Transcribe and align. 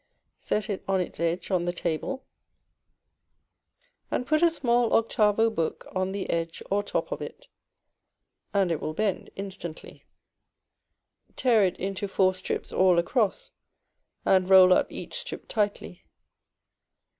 Set 0.39 0.67
it 0.67 0.83
on 0.87 0.99
its 0.99 1.19
edge 1.19 1.51
on 1.51 1.65
the 1.65 1.71
table, 1.71 2.25
and 4.09 4.25
put 4.25 4.41
a 4.41 4.49
small 4.49 4.91
octavo 4.93 5.47
book 5.47 5.85
on 5.95 6.11
the 6.11 6.27
edge 6.31 6.63
or 6.71 6.81
top 6.81 7.11
of 7.11 7.21
it, 7.21 7.45
and 8.51 8.71
it 8.71 8.81
will 8.81 8.95
bend 8.95 9.29
instantly. 9.35 10.07
Tear 11.35 11.63
it 11.67 11.77
into 11.77 12.07
four 12.07 12.33
strips 12.33 12.71
all 12.71 12.97
across, 12.97 13.51
and 14.25 14.49
roll 14.49 14.73
up 14.73 14.91
each 14.91 15.19
strip 15.19 15.47
tightly. 15.47 16.03